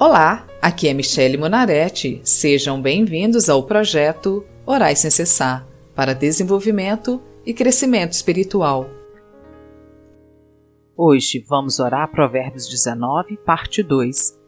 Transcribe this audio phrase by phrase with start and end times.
[0.00, 2.22] Olá, aqui é Michele Monaretti.
[2.24, 8.88] Sejam bem-vindos ao projeto Orais Sem Cessar para desenvolvimento e crescimento espiritual.
[10.96, 14.38] Hoje vamos orar Provérbios 19, parte 2,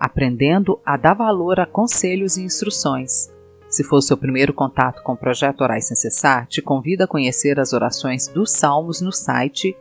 [0.00, 3.30] aprendendo a dar valor a conselhos e instruções.
[3.68, 7.60] Se for seu primeiro contato com o projeto Orais Sem Cessar, te convido a conhecer
[7.60, 9.76] as orações dos Salmos no site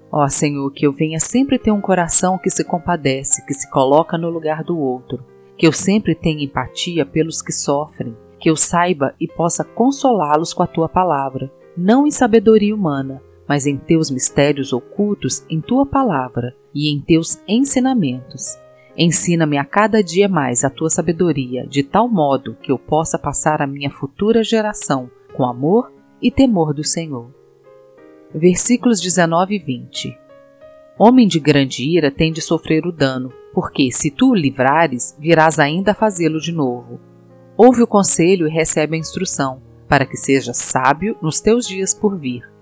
[0.09, 4.17] Ó Senhor, que eu venha sempre ter um coração que se compadece, que se coloca
[4.17, 5.25] no lugar do outro,
[5.59, 10.63] que eu sempre tenha empatia pelos que sofrem, que eu saiba e possa consolá-los com
[10.63, 16.55] a tua palavra, não em sabedoria humana, mas em teus mistérios ocultos em tua palavra
[16.75, 18.59] e em teus ensinamentos.
[18.97, 23.61] Ensina-me a cada dia mais a tua sabedoria, de tal modo que eu possa passar
[23.61, 27.29] a minha futura geração com amor e temor do Senhor.
[28.33, 30.19] Versículos 19 e 20
[30.97, 35.59] Homem de grande ira tem de sofrer o dano, porque se tu o livrares, virás
[35.59, 37.01] ainda a fazê-lo de novo.
[37.57, 42.17] Ouve o conselho e recebe a instrução, para que sejas sábio nos teus dias por
[42.17, 42.54] vir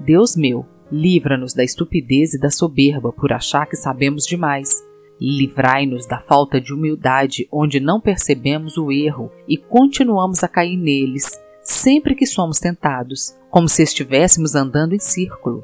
[0.00, 4.82] Deus meu, livra-nos da estupidez e da soberba por achar que sabemos demais.
[5.20, 11.38] Livrai-nos da falta de humildade, onde não percebemos o erro e continuamos a cair neles,
[11.62, 15.62] sempre que somos tentados, como se estivéssemos andando em círculo.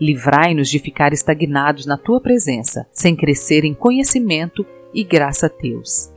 [0.00, 6.12] Livrai-nos de ficar estagnados na tua presença, sem crescer em conhecimento e graça a teus.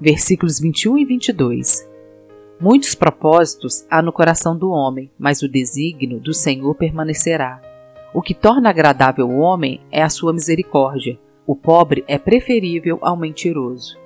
[0.00, 1.95] Versículos 21 e 22.
[2.58, 7.60] Muitos propósitos há no coração do homem, mas o desígnio do Senhor permanecerá.
[8.14, 11.18] O que torna agradável o homem é a sua misericórdia.
[11.46, 13.98] O pobre é preferível ao mentiroso.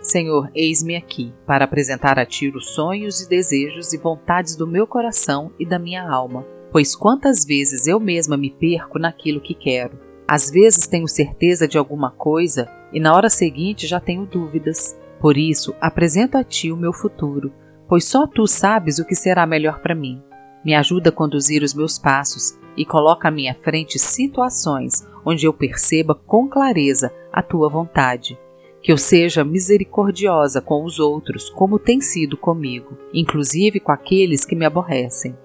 [0.00, 4.86] Senhor, eis-me aqui para apresentar a ti os sonhos e desejos e vontades do meu
[4.86, 9.98] coração e da minha alma, pois quantas vezes eu mesma me perco naquilo que quero.
[10.26, 14.98] Às vezes tenho certeza de alguma coisa e na hora seguinte já tenho dúvidas.
[15.20, 17.52] Por isso, apresento a ti o meu futuro,
[17.86, 20.22] pois só tu sabes o que será melhor para mim.
[20.64, 25.52] Me ajuda a conduzir os meus passos e coloca à minha frente situações onde eu
[25.52, 28.38] perceba com clareza a tua vontade.
[28.82, 34.56] Que eu seja misericordiosa com os outros, como tem sido comigo, inclusive com aqueles que
[34.56, 35.36] me aborrecem.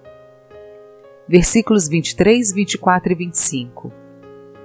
[1.28, 3.92] Versículos 23, 24 e 25.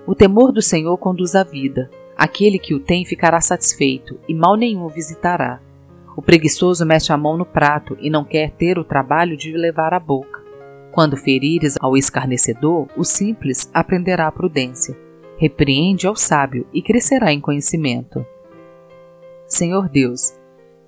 [0.07, 1.89] O temor do Senhor conduz à vida,
[2.21, 5.59] Aquele que o tem ficará satisfeito, e mal nenhum o visitará.
[6.15, 9.91] O preguiçoso mete a mão no prato e não quer ter o trabalho de levar
[9.91, 10.39] à boca.
[10.91, 14.95] Quando ferires ao escarnecedor, o simples aprenderá a prudência.
[15.35, 18.23] Repreende ao sábio e crescerá em conhecimento.
[19.47, 20.35] Senhor Deus,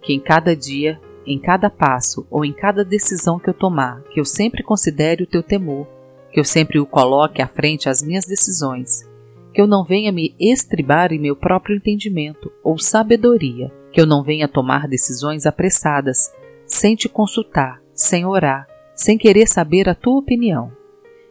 [0.03, 4.19] que em cada dia, em cada passo ou em cada decisão que eu tomar, que
[4.19, 5.87] eu sempre considere o teu temor,
[6.31, 9.11] que eu sempre o coloque à frente às minhas decisões
[9.53, 14.23] que eu não venha me estribar em meu próprio entendimento ou sabedoria, que eu não
[14.23, 16.33] venha tomar decisões apressadas,
[16.65, 20.71] sem te consultar, sem orar, sem querer saber a tua opinião.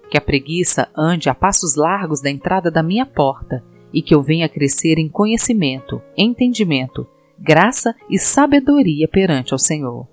[0.08, 4.22] Que a preguiça ande a passos largos da entrada da minha porta e que eu
[4.22, 7.06] venha crescer em conhecimento, entendimento,
[7.38, 10.06] graça e sabedoria perante ao Senhor.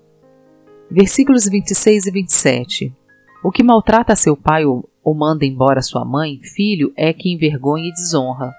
[0.90, 2.96] Versículos 26 e 27.
[3.44, 7.88] O que maltrata seu pai ou ou manda embora sua mãe, filho é que envergonha
[7.88, 8.54] e desonra.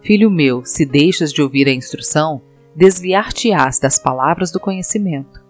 [0.00, 2.40] Filho meu, se deixas de ouvir a instrução,
[2.76, 5.42] desviar-te-ás das palavras do conhecimento.